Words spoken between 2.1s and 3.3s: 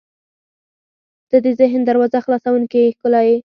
خلاصوونکې ښکلا